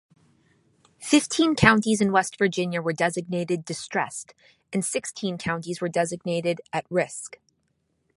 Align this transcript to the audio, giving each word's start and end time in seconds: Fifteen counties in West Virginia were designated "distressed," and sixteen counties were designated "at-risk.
Fifteen 0.99 1.53
counties 1.55 2.01
in 2.01 2.11
West 2.11 2.35
Virginia 2.39 2.81
were 2.81 2.91
designated 2.91 3.63
"distressed," 3.63 4.33
and 4.73 4.83
sixteen 4.83 5.37
counties 5.37 5.79
were 5.79 5.89
designated 5.89 6.59
"at-risk. 6.73 7.37